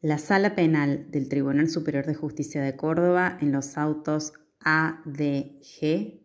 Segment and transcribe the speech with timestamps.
[0.00, 6.20] La Sala Penal del Tribunal Superior de Justicia de Córdoba en los autos ADG,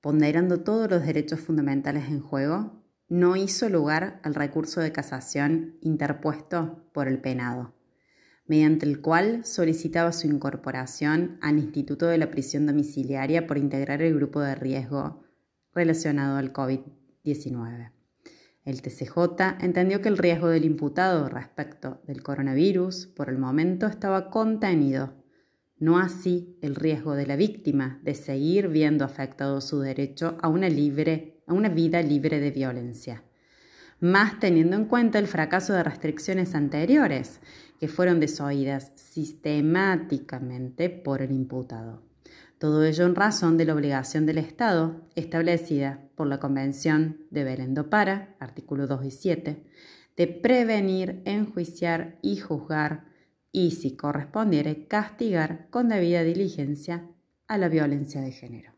[0.00, 6.88] ponderando todos los derechos fundamentales en juego, no hizo lugar al recurso de casación interpuesto
[6.92, 7.74] por el penado,
[8.46, 14.14] mediante el cual solicitaba su incorporación al Instituto de la Prisión Domiciliaria por integrar el
[14.14, 15.24] grupo de riesgo
[15.74, 17.90] relacionado al COVID-19.
[18.64, 24.30] El TCJ entendió que el riesgo del imputado respecto del coronavirus por el momento estaba
[24.30, 25.12] contenido,
[25.78, 30.70] no así el riesgo de la víctima de seguir viendo afectado su derecho a una,
[30.70, 33.22] libre, a una vida libre de violencia,
[34.00, 37.40] más teniendo en cuenta el fracaso de restricciones anteriores
[37.78, 42.13] que fueron desoídas sistemáticamente por el imputado.
[42.58, 47.74] Todo ello en razón de la obligación del Estado establecida por la Convención de Belén
[47.74, 49.64] do Para, artículo 2 y 7,
[50.16, 53.06] de prevenir, enjuiciar y juzgar
[53.50, 57.08] y, si correspondiere, castigar con debida diligencia
[57.48, 58.72] a la violencia de género.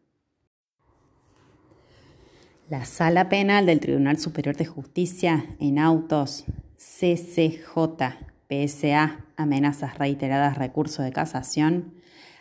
[2.69, 6.45] La Sala Penal del Tribunal Superior de Justicia en autos
[6.77, 11.95] CCJ PSA, amenazas reiteradas, recurso de casación,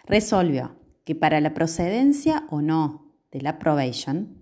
[0.05, 0.75] resolvió
[1.05, 4.41] que para la procedencia o no de la probation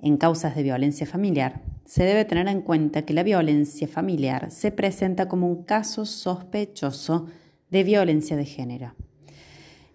[0.00, 4.70] en causas de violencia familiar, se debe tener en cuenta que la violencia familiar se
[4.70, 7.26] presenta como un caso sospechoso
[7.70, 8.94] de violencia de género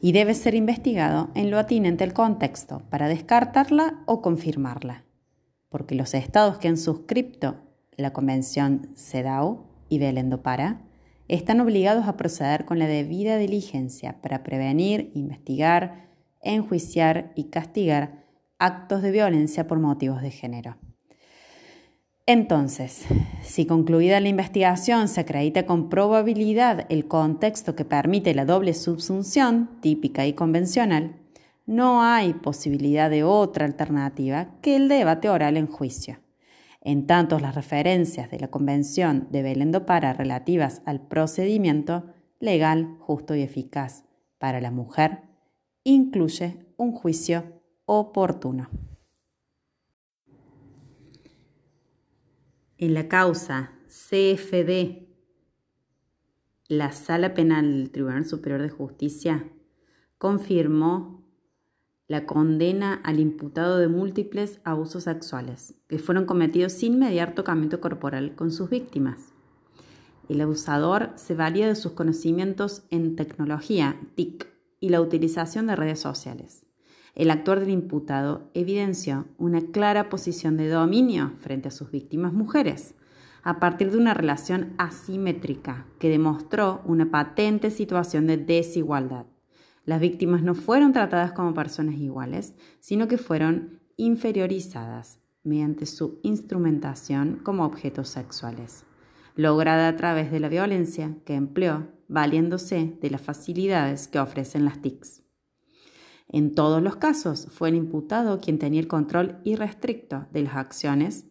[0.01, 5.05] y debe ser investigado en lo atinente al contexto para descartarla o confirmarla,
[5.69, 7.57] porque los estados que han suscrito
[7.97, 10.41] la Convención CEDAW y Belén do
[11.29, 16.09] están obligados a proceder con la debida diligencia para prevenir, investigar,
[16.41, 18.25] enjuiciar y castigar
[18.57, 20.77] actos de violencia por motivos de género.
[22.25, 23.05] Entonces,
[23.41, 29.69] si concluida la investigación se acredita con probabilidad el contexto que permite la doble subsunción,
[29.81, 31.15] típica y convencional,
[31.65, 36.17] no hay posibilidad de otra alternativa que el debate oral en juicio.
[36.81, 42.95] En tanto, las referencias de la Convención de Belén do Para relativas al procedimiento legal,
[42.99, 44.05] justo y eficaz
[44.37, 45.23] para la mujer
[45.83, 48.69] incluye un juicio oportuno.
[52.77, 55.09] En la causa CFD,
[56.69, 59.51] la Sala Penal del Tribunal Superior de Justicia
[60.17, 61.18] confirmó
[62.09, 68.35] la condena al imputado de múltiples abusos sexuales que fueron cometidos sin mediar tocamiento corporal
[68.35, 69.31] con sus víctimas.
[70.27, 74.47] El abusador se valía de sus conocimientos en tecnología, TIC,
[74.79, 76.65] y la utilización de redes sociales.
[77.13, 82.95] El actor del imputado evidenció una clara posición de dominio frente a sus víctimas mujeres,
[83.43, 89.25] a partir de una relación asimétrica que demostró una patente situación de desigualdad.
[89.85, 97.39] Las víctimas no fueron tratadas como personas iguales, sino que fueron inferiorizadas mediante su instrumentación
[97.43, 98.83] como objetos sexuales,
[99.35, 104.81] lograda a través de la violencia que empleó valiéndose de las facilidades que ofrecen las
[104.81, 105.23] TICs.
[106.27, 111.25] En todos los casos fue el imputado quien tenía el control irrestricto de las acciones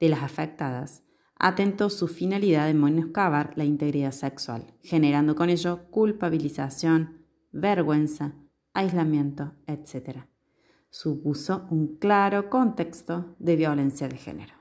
[0.00, 1.02] de las afectadas,
[1.38, 7.17] atentó su finalidad de menoscabar la integridad sexual, generando con ello culpabilización,
[7.58, 8.32] vergüenza,
[8.72, 10.26] aislamiento, etc.
[10.90, 14.54] Supuso un claro contexto de violencia de género.